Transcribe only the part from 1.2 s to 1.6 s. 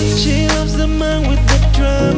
with the